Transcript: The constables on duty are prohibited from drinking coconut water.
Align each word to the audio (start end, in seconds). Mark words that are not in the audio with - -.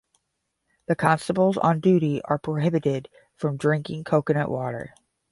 The 0.87 0.95
constables 0.95 1.59
on 1.59 1.79
duty 1.79 2.23
are 2.23 2.39
prohibited 2.39 3.07
from 3.35 3.55
drinking 3.55 4.03
coconut 4.03 4.49
water. 4.49 4.95